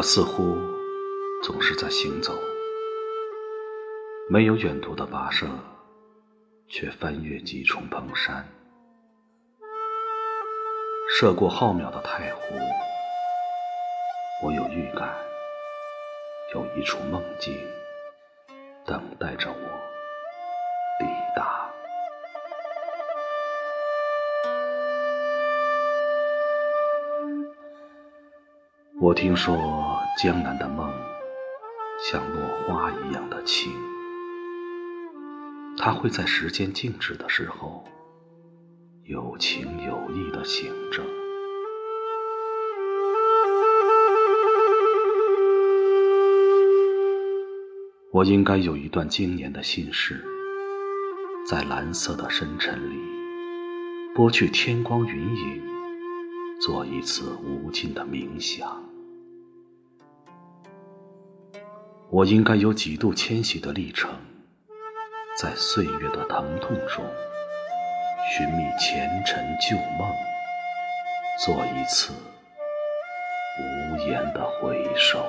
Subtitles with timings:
[0.00, 0.56] 我似乎
[1.42, 2.32] 总是在行走，
[4.30, 5.46] 没有远途的跋涉，
[6.68, 8.48] 却翻越几重蓬山，
[11.10, 12.40] 涉过浩渺的太湖。
[14.42, 15.14] 我有预感，
[16.54, 17.54] 有一处梦境
[18.86, 19.89] 等待着我
[29.02, 29.56] 我听说
[30.18, 30.92] 江南的梦
[32.04, 33.72] 像落花一样的轻，
[35.78, 37.82] 它会在时间静止的时候
[39.04, 41.02] 有情有义的醒着。
[48.12, 50.22] 我应该有一段经年的心事，
[51.46, 53.00] 在蓝色的深沉里
[54.14, 55.62] 拨去天光云影，
[56.60, 58.89] 做一次无尽的冥想。
[62.12, 64.10] 我应该有几度迁徙的历程，
[65.40, 67.04] 在岁月的疼痛中
[68.28, 70.10] 寻觅前尘旧梦，
[71.38, 72.12] 做一次
[73.60, 75.24] 无言的回首。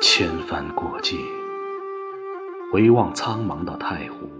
[0.00, 1.18] 千帆过尽，
[2.72, 4.30] 回望苍茫的太湖，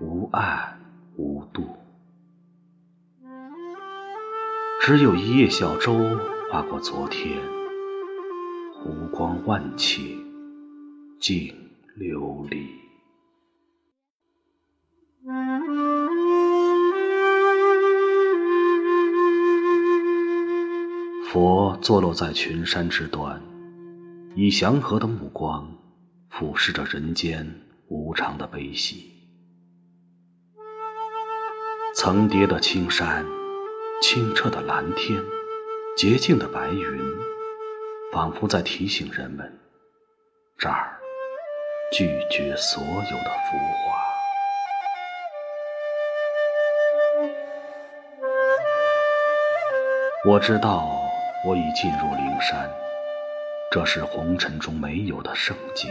[0.00, 0.76] 无岸
[1.16, 1.79] 无渡。
[4.82, 5.92] 只有一叶小舟
[6.50, 7.38] 划过昨天，
[8.72, 10.16] 湖光万顷，
[11.20, 11.54] 静
[11.96, 12.66] 流离。
[21.28, 23.40] 佛坐落在群山之端，
[24.34, 25.76] 以祥和的目光
[26.30, 29.12] 俯视着人间无常的悲喜，
[31.94, 33.39] 层叠的青山。
[34.00, 35.22] 清澈的蓝天，
[35.94, 37.00] 洁净的白云，
[38.12, 39.60] 仿佛在提醒人们：
[40.56, 40.98] 这儿
[41.92, 44.00] 拒绝所有的浮华。
[50.26, 50.88] 我知道
[51.46, 52.70] 我已进入灵山，
[53.70, 55.90] 这是红尘中没有的圣境。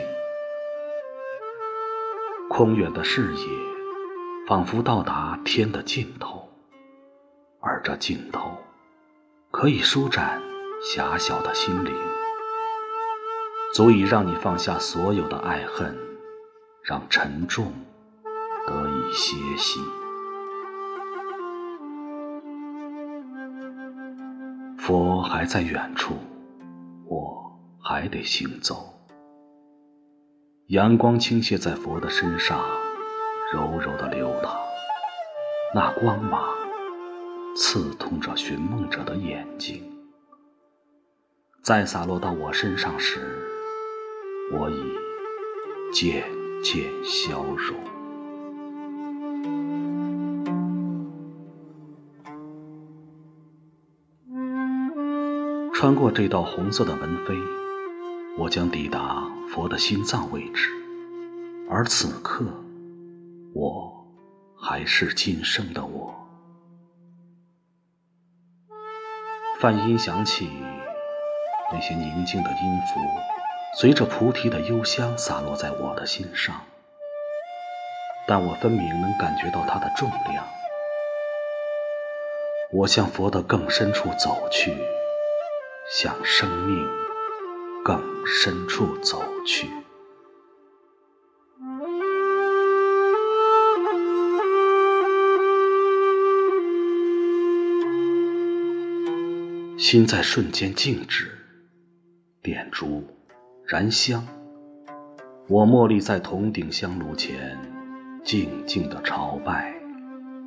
[2.50, 3.48] 空远的视野，
[4.48, 6.49] 仿佛到达天的尽头。
[7.62, 8.58] 而这镜头，
[9.52, 10.42] 可以舒展
[10.82, 11.94] 狭小的心灵，
[13.74, 15.98] 足以让你放下所有的爱恨，
[16.84, 17.74] 让沉重
[18.66, 19.82] 得以歇息。
[24.78, 26.16] 佛还在远处，
[27.06, 28.94] 我还得行走。
[30.68, 32.64] 阳光倾泻在佛的身上，
[33.52, 34.56] 柔柔的流淌，
[35.76, 36.42] 那光芒。
[37.62, 39.84] 刺痛着寻梦者的眼睛，
[41.62, 43.20] 在洒落到我身上时，
[44.54, 44.82] 我已
[45.92, 46.24] 渐
[46.64, 47.78] 渐消融。
[55.74, 57.38] 穿过这道红色的门扉，
[58.38, 60.72] 我将抵达佛的心脏位置，
[61.70, 62.46] 而此刻，
[63.54, 64.08] 我
[64.56, 66.29] 还是今生的我。
[69.62, 70.50] 梵音响起，
[71.74, 73.02] 那些宁静的音符，
[73.78, 76.56] 随着菩提的幽香洒落在我的心上。
[78.26, 80.48] 但我分明能感觉到它的重量。
[82.72, 84.74] 我向佛的更深处走去，
[85.90, 86.88] 向生命
[87.84, 89.70] 更深处走去。
[99.80, 101.32] 心在瞬间静止，
[102.44, 103.02] 点烛，
[103.66, 104.28] 燃香。
[105.48, 107.58] 我默立在铜鼎香炉前，
[108.22, 109.74] 静静的朝拜，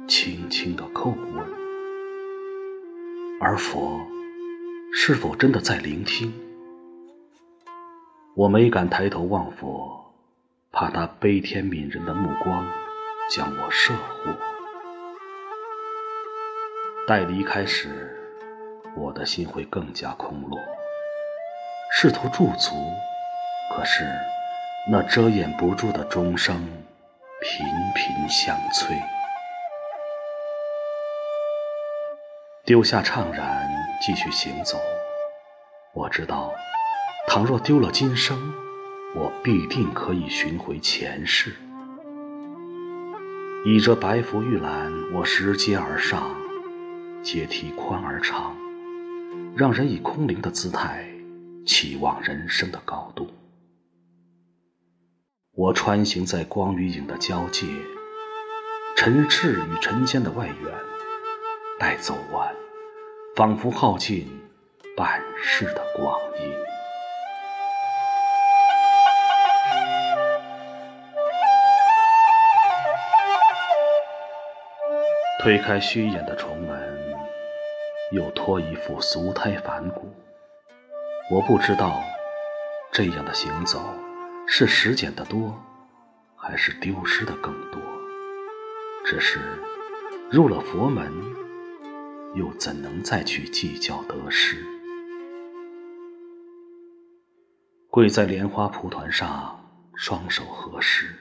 [0.07, 1.47] 轻轻的叩问。
[3.41, 3.99] 而佛
[4.93, 6.31] 是否真的在聆听？
[8.35, 10.13] 我没敢抬头望佛，
[10.71, 12.67] 怕他悲天悯人的目光
[13.31, 14.31] 将我摄护。
[17.09, 18.19] 待离开时。
[19.13, 20.59] 我的心会更加空落，
[21.91, 22.75] 试图驻足，
[23.71, 24.11] 可是
[24.91, 26.57] 那遮掩不住的钟声
[27.43, 28.97] 频频相催。
[32.65, 33.71] 丢下怅然，
[34.01, 34.81] 继续行走。
[35.93, 36.51] 我知道，
[37.29, 38.39] 倘若丢了今生，
[39.15, 41.55] 我必定可以寻回前世。
[43.67, 46.35] 倚着白拂玉兰，我拾阶而上，
[47.23, 48.57] 阶梯宽而长，
[49.55, 51.07] 让人以空灵的姿态
[51.67, 53.29] 期望人生的高度。
[55.55, 57.67] 我穿行在光与影的交界，
[58.97, 60.75] 尘世与尘间的外缘，
[61.79, 62.55] 待走完，
[63.37, 64.27] 仿佛耗尽
[64.97, 66.51] 半世的光阴。
[75.43, 76.92] 推开虚掩的重门，
[78.13, 80.15] 又托一副俗胎凡骨。
[81.31, 82.03] 我不知道
[82.93, 83.81] 这样的行走
[84.47, 85.59] 是拾捡的多，
[86.37, 87.81] 还是丢失的更多。
[89.05, 89.41] 只是
[90.31, 91.11] 入了佛门，
[92.35, 94.59] 又怎能再去计较得失？
[97.89, 101.15] 跪在莲花蒲团上，双手合十，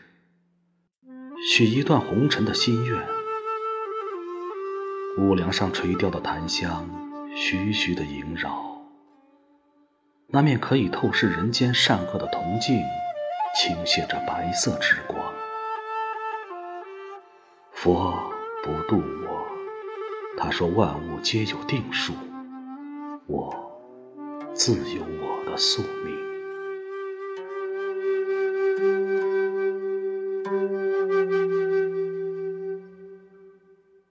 [1.50, 3.21] 许一段红尘的心愿。
[5.18, 6.90] 屋梁上垂钓的檀香，
[7.36, 8.82] 徐徐的萦绕。
[10.28, 12.82] 那面可以透视人间善恶的铜镜，
[13.54, 15.20] 倾泻着白色之光。
[17.74, 18.14] 佛
[18.64, 19.46] 不渡我，
[20.38, 22.14] 他说万物皆有定数，
[23.28, 23.54] 我
[24.54, 26.31] 自有我的宿命。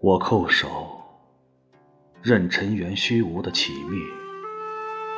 [0.02, 0.99] 我叩首。
[2.23, 3.99] 任尘缘虚无的起灭，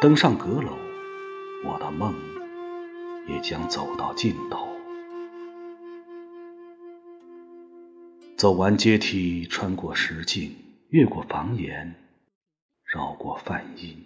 [0.01, 0.73] 登上阁楼，
[1.65, 2.13] 我的梦
[3.29, 4.67] 也将走到尽头。
[8.37, 10.53] 走完阶梯，穿过石径，
[10.89, 11.95] 越过房檐，
[12.85, 14.05] 绕过梵音，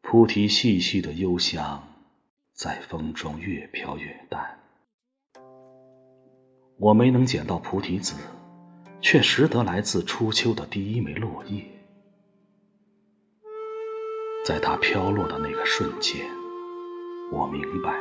[0.00, 1.86] 菩提细细的幽香，
[2.54, 4.58] 在风中越飘越淡。
[6.78, 8.14] 我没能捡到菩提子。
[9.00, 11.64] 却识得来自初秋的第一枚落叶，
[14.44, 16.26] 在它飘落的那个瞬间，
[17.30, 17.94] 我明白，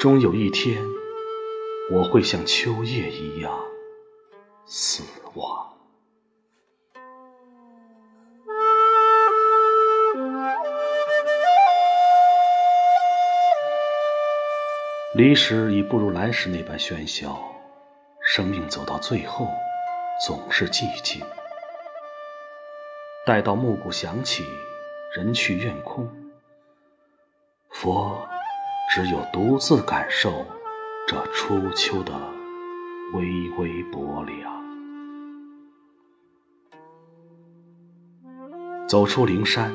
[0.00, 0.82] 终有一天，
[1.90, 3.52] 我会像秋叶一样
[4.66, 5.02] 死
[5.34, 5.68] 亡。
[15.14, 17.38] 离时已不如来时那般喧嚣，
[18.22, 19.46] 生命走到最后。
[20.24, 21.20] 总是寂静，
[23.26, 24.44] 待到暮鼓响起，
[25.16, 26.08] 人去院空，
[27.70, 28.24] 佛
[28.94, 30.46] 只有独自感受
[31.08, 32.12] 这初秋的
[33.14, 34.62] 微微薄凉。
[38.86, 39.74] 走出灵山，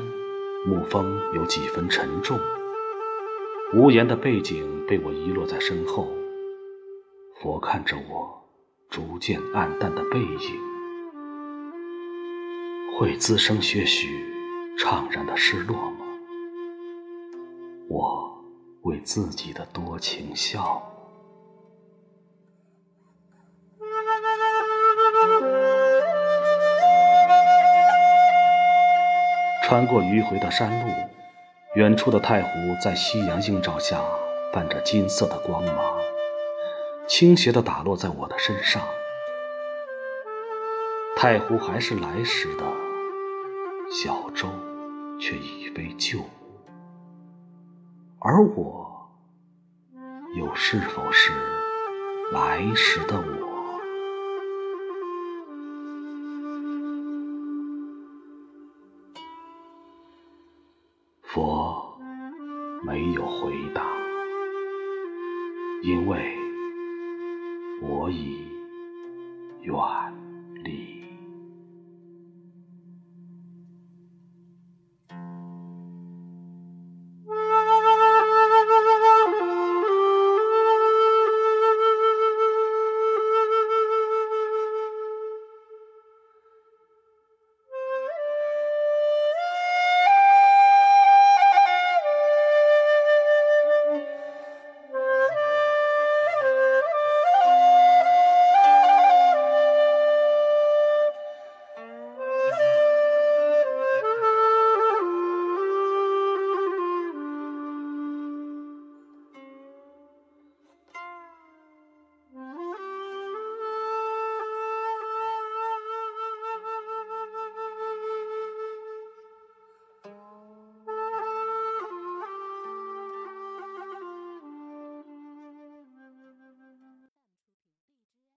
[0.66, 2.40] 暮风有几分沉重，
[3.74, 6.08] 无言的背景被我遗落在身后，
[7.42, 8.47] 佛看着我。
[8.90, 10.60] 逐渐暗淡的背影，
[12.98, 14.08] 会滋生些许
[14.80, 16.06] 怅然的失落吗？
[17.90, 18.44] 我
[18.84, 20.82] 为自己的多情笑。
[29.64, 30.94] 穿过迂回的山路，
[31.76, 32.50] 远处的太湖
[32.82, 34.02] 在夕阳映照下
[34.54, 35.76] 泛着金色的光芒。
[37.08, 38.82] 倾斜的打落在我的身上，
[41.16, 42.64] 太湖还是来时的
[43.90, 44.48] 小舟，
[45.18, 46.30] 却已非旧物，
[48.20, 49.10] 而我，
[50.36, 51.32] 又是否是
[52.34, 53.48] 来时的我？
[61.24, 61.98] 佛
[62.84, 63.82] 没有回答，
[65.82, 66.47] 因为。
[67.82, 68.48] 我已
[69.62, 70.17] 远。